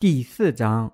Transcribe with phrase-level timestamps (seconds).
[0.00, 0.92] 第四章，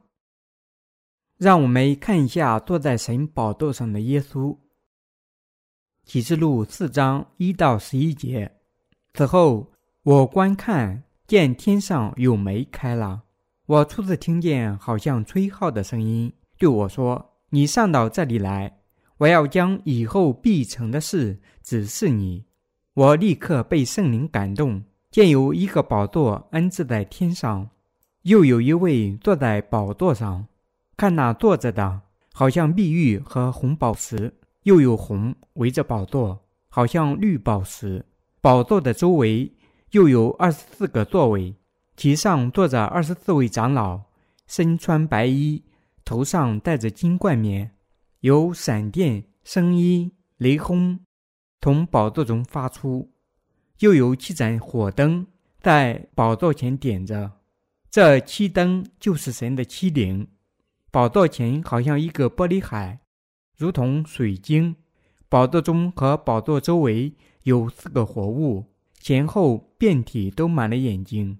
[1.36, 4.56] 让我们看一下坐在神宝座上的耶稣。
[6.06, 8.50] 启示录四章一到十一节。
[9.12, 9.70] 此后，
[10.04, 13.24] 我观看，见天上有门开了。
[13.66, 18.80] 我初次听见好像吹号的声音，对我说：“你上到这里来，
[19.18, 22.46] 我要将以后必成的事指示你。”
[22.94, 27.68] 我立刻被圣灵感动，见有一个宝座安置在天上。
[28.24, 30.46] 又有一位坐在宝座上，
[30.96, 32.00] 看那坐着的，
[32.32, 38.06] 好像碧玉和红宝石，又有红围着宝座，好像绿宝石。
[38.40, 39.52] 宝座的周围
[39.90, 41.54] 又有二十四个座位，
[41.98, 44.00] 其上坐着二十四位长老，
[44.46, 45.62] 身穿白衣，
[46.02, 47.72] 头上戴着金冠冕，
[48.20, 50.98] 有闪电、声音、雷轰，
[51.60, 53.10] 从宝座中发出，
[53.80, 55.26] 又有七盏火灯
[55.60, 57.30] 在宝座前点着。
[57.94, 60.26] 这七灯就是神的七灵，
[60.90, 62.98] 宝座前好像一个玻璃海，
[63.56, 64.74] 如同水晶。
[65.28, 67.14] 宝座中和宝座周围
[67.44, 68.64] 有四个活物，
[68.98, 71.38] 前后遍体都满了眼睛。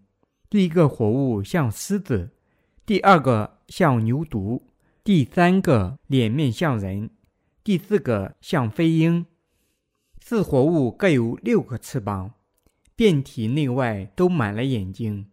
[0.48, 2.30] 第一个活物像狮子，
[2.86, 4.62] 第二个像牛犊，
[5.02, 7.10] 第三个脸面像人，
[7.64, 9.27] 第四个像飞鹰。
[10.20, 12.34] 四活物各有六个翅膀，
[12.94, 15.27] 遍体内外都满了眼睛。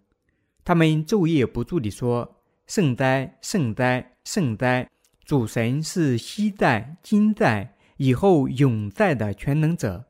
[0.63, 4.87] 他们昼夜不住地说：“圣哉，圣哉，圣哉！
[5.25, 10.05] 主神是昔在、今在、以后永在的全能者。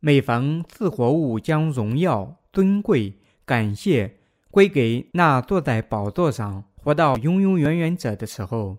[0.00, 4.16] 每逢四活物将荣耀、尊贵、感谢
[4.50, 8.78] 归给那坐在宝座上、活到永永远远者的时候，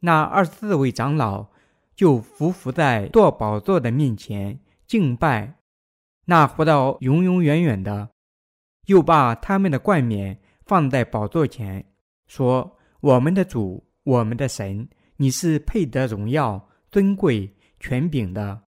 [0.00, 1.48] 那二十四位长老
[1.96, 5.54] 就伏伏在坐宝座的面前敬拜。
[6.26, 8.10] 那活到永永远远的，
[8.86, 11.84] 又把他们的冠冕。”放在宝座前，
[12.26, 18.62] 说：“我们的主，我们的神，你是配得荣耀、尊贵、权柄的，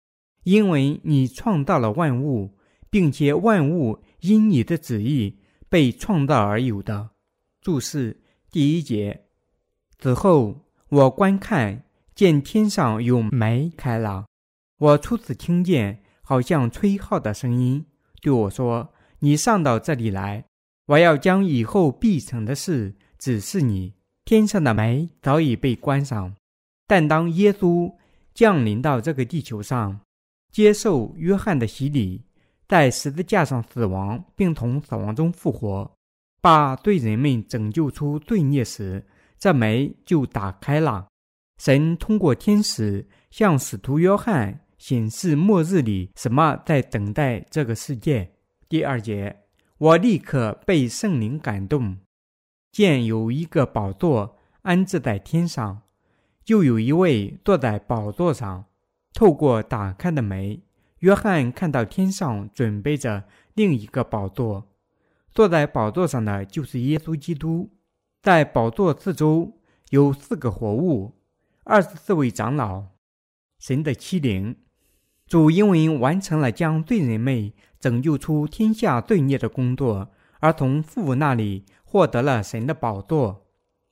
[0.44, 2.56] 因为你创造了万物，
[2.90, 5.38] 并且万物因你的旨意
[5.68, 7.10] 被创造而有的。”
[7.60, 8.20] 注释
[8.50, 9.26] 第一节。
[9.98, 14.26] 此后，我观看，见天上有门开了。
[14.78, 17.86] 我初次听见好像吹号的声音，
[18.20, 20.44] 对我说：“你上到这里来。”
[20.86, 23.94] 我要将以后必成的事指示你。
[24.24, 26.32] 天上的门早已被关上，
[26.86, 27.92] 但当耶稣
[28.34, 30.00] 降临到这个地球上，
[30.52, 32.22] 接受约翰的洗礼，
[32.68, 35.90] 在十字架上死亡，并从死亡中复活，
[36.40, 39.04] 把罪人们拯救出罪孽时，
[39.40, 41.08] 这门就打开了。
[41.58, 48.30] 神通过天使向使徒约翰显示末日里什么在等待这个世界。
[48.68, 49.41] 第二节。
[49.82, 51.96] 我立刻被圣灵感动，
[52.70, 55.82] 见有一个宝座安置在天上，
[56.46, 58.66] 又有一位坐在宝座上。
[59.12, 60.62] 透过打开的门，
[61.00, 64.68] 约翰看到天上准备着另一个宝座，
[65.32, 67.68] 坐在宝座上的就是耶稣基督。
[68.22, 69.58] 在宝座四周
[69.90, 71.16] 有四个活物，
[71.64, 72.84] 二十四位长老，
[73.58, 74.56] 神的七灵。
[75.26, 77.52] 主因为完成了将罪人们。
[77.82, 83.44] 拯救出天下罪孽的工作，而从父那里获得了神的宝座。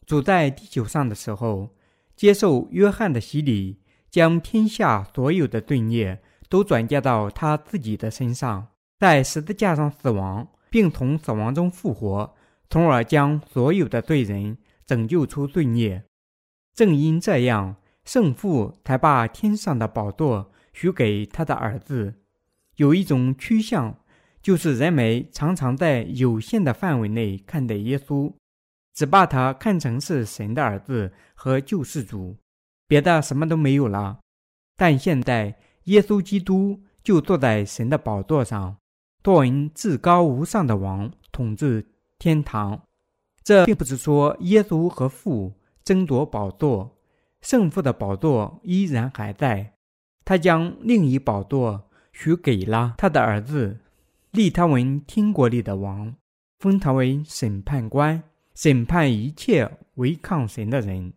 [0.06, 1.70] 主在地球上的时候，
[2.14, 12.32] 接受约翰的洗礼，将天下所有的罪孽都转嫁到他自己的身上，在十字架上死亡，并从死亡中复活，
[12.68, 16.04] 从而将所有的罪人拯救出罪孽。
[16.76, 17.74] 正因这样，
[18.04, 22.14] 圣父才把天上的宝座许给他的儿子。
[22.80, 23.94] 有一种趋向，
[24.40, 28.32] 就是人们常常在有限的范围内看待耶稣，
[28.94, 32.38] 只把他看成是神的儿子和救世主，
[32.88, 34.20] 别的什么都没有了。
[34.78, 38.78] 但现在，耶稣基督就坐在神的宝座上，
[39.22, 41.86] 作为至高无上的王，统治
[42.18, 42.80] 天堂。
[43.44, 45.52] 这并不是说耶稣和父
[45.84, 46.96] 争夺宝座，
[47.42, 49.74] 圣父的宝座依然还在，
[50.24, 51.89] 他将另一宝座。
[52.22, 53.78] 许给了他的儿子，
[54.32, 56.14] 立他为天国里的王，
[56.58, 58.22] 封他为审判官，
[58.54, 61.14] 审判一切违抗神的人。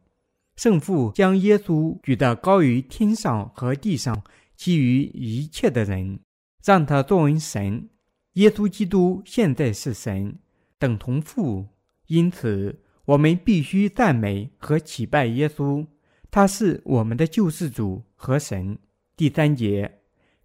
[0.56, 4.24] 圣父将耶稣举得高于天上和地上
[4.56, 6.22] 其余一切的人，
[6.64, 7.90] 让他作为神。
[8.36, 10.40] 耶稣基督现在是神，
[10.80, 11.68] 等同父，
[12.08, 15.86] 因此我们必须赞美和祈拜耶稣，
[16.32, 18.78] 他是我们的救世主和神。
[19.18, 20.00] 第三节。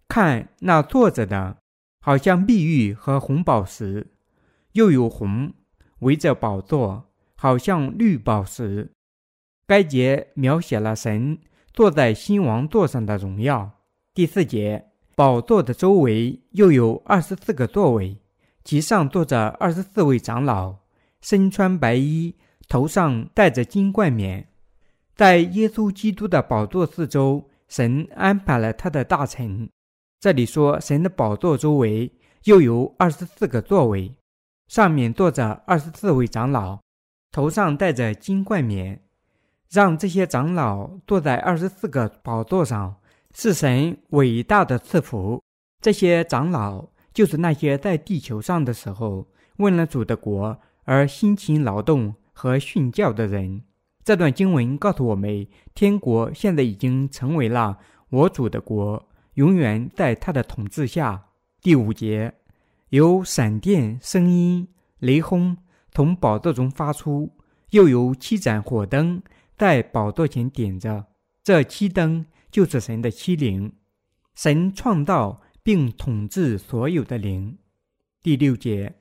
[0.09, 1.57] 看那坐着的，
[2.01, 4.07] 好像碧玉和红宝石，
[4.71, 5.53] 又有红
[5.99, 8.91] 围着宝座，好像绿宝石。
[9.67, 11.37] 该节描写了神
[11.71, 13.71] 坐在新王座上的荣耀。
[14.15, 18.17] 第四节，宝座的周围又有二十四个座位，
[18.63, 20.77] 其上坐着二十四位长老，
[21.21, 22.33] 身穿白衣，
[22.67, 24.47] 头上戴着金冠冕。
[25.15, 29.69] 在耶稣基督的宝座四周，神安排了他的大臣。
[30.19, 32.11] 这里说，神的宝座周围
[32.43, 34.13] 又有二十四个座位，
[34.67, 36.79] 上面坐着二十四位长老，
[37.31, 39.01] 头上戴着金冠冕。
[39.71, 42.97] 让这些长老坐在二十四个宝座上，
[43.33, 45.41] 是神伟大的赐福。
[45.81, 49.25] 这些长老就是那些在地球上的时候
[49.57, 53.61] 为了主的国而辛勤劳动和训教的人。
[54.03, 57.77] 这段经文告诉我们，天国现在已经成为了
[58.09, 59.07] 我主的国，
[59.39, 61.29] 永远在他的统治下。
[61.61, 62.33] 第五节，
[62.89, 64.67] 有闪电、声音、
[64.99, 65.55] 雷轰
[65.93, 67.31] 从宝座中发出，
[67.69, 69.23] 又有七盏火灯。
[69.57, 71.05] 在宝座前点着，
[71.41, 73.71] 这七灯就是神的七灵，
[74.35, 77.57] 神创造并统治所有的灵。
[78.21, 78.93] 第六节，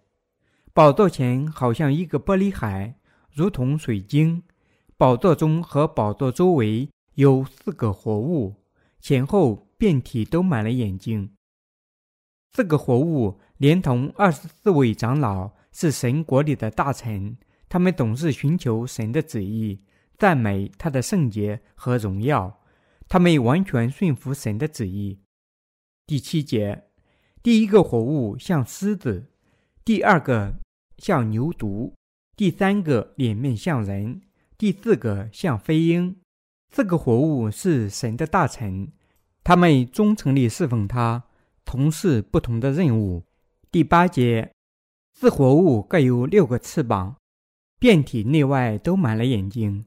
[0.72, 2.94] 宝座前好像一个玻璃海，
[3.32, 4.44] 如同水晶。
[4.96, 8.54] 宝座中和宝座周围有四个活物，
[9.00, 11.30] 前后遍体都满了眼睛。
[12.52, 17.38] 四个活物连同二十四位长老是神国里的大臣，
[17.68, 19.84] 他们总是寻求神的旨意。
[20.18, 22.60] 赞美他的圣洁和荣耀，
[23.08, 25.20] 他们完全顺服神的旨意。
[26.06, 26.88] 第七节，
[27.40, 29.30] 第一个活物像狮子，
[29.84, 30.58] 第二个
[30.96, 31.92] 像牛犊，
[32.34, 34.22] 第三个脸面像人，
[34.56, 36.16] 第四个像飞鹰。
[36.70, 38.90] 四个活物是神的大臣，
[39.48, 41.24] 他们忠诚地侍奉他，
[41.64, 43.24] 从事不同的任务。
[43.72, 44.52] 第八节，
[45.14, 47.16] 四活物各有六个翅膀，
[47.78, 49.86] 遍体内外都满了眼睛。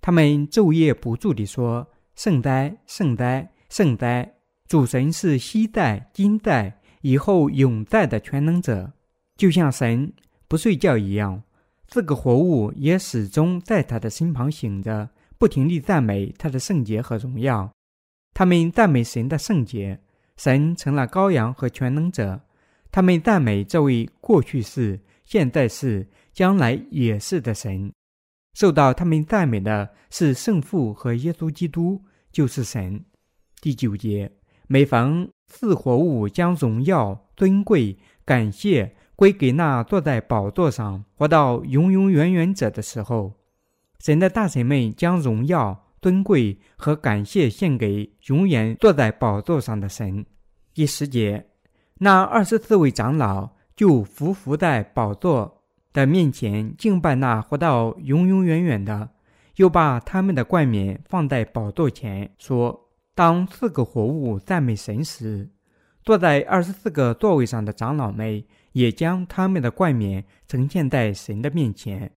[0.00, 1.86] 他们昼夜不住地说
[2.16, 4.32] ：“圣哉，圣哉，圣哉！
[4.66, 8.94] 主神是昔在、今在、以后永在的全能者，
[9.36, 10.10] 就像神
[10.48, 11.42] 不睡觉一样。
[11.86, 17.70] 四个活物也始终在他的身旁醒着，不停地赞美他的圣洁和荣耀。
[18.34, 20.00] 他们赞美神的圣洁，
[20.36, 22.40] 神成了羔羊和全能者。
[22.90, 27.92] 他们赞美这位过去是、现在是、将来也是的神。”
[28.54, 33.02] 受到他们赞美的是圣父和耶稣基督，就是神。
[33.62, 34.30] 第九节，
[34.66, 37.96] 每逢四活物将荣耀、尊贵、
[38.26, 43.32] 感谢归给那坐在宝座上、活到永永远远者的时候，
[44.00, 50.26] 神的大臣们将荣耀、尊贵和感谢献给永远坐在宝座上的神。
[50.74, 51.46] 第十节，
[52.00, 55.60] 那二十四位长老就伏伏在宝座。
[55.94, 59.10] 的面前敬拜那活到永永远远的，
[59.56, 65.50] 又把他们的冠冕放在宝座前，说：“当四个活物赞美神时，
[66.02, 72.10] 坐在二十四个座位上的长老们也将他们的冠冕呈现在神的面前，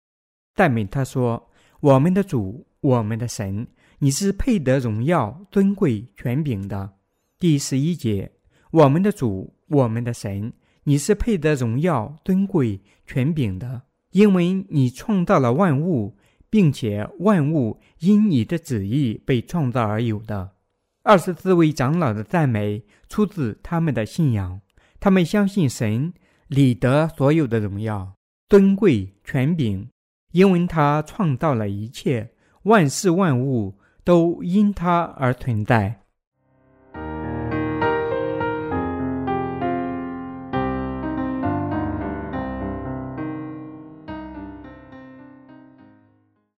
[0.54, 1.50] 赞美他说
[1.80, 3.66] ：‘我们的主，我们的神，
[3.98, 6.94] 你是配得荣耀、尊贵、权柄的。’
[7.38, 8.32] 第十一节，
[8.70, 10.52] 我们的主，我们的神。”
[10.88, 16.16] 你是配得荣耀、尊贵、权柄的，因为你创造了万物，
[16.48, 20.52] 并且万物因你的旨意被创造而有的。
[21.02, 24.60] 二十四位长老的赞美出自他们的信仰，
[25.00, 26.14] 他们相信神
[26.46, 28.14] 理得所有的荣耀、
[28.48, 29.88] 尊贵、权柄，
[30.30, 32.30] 因为他创造了一切，
[32.66, 36.05] 万事万物都因他而存在。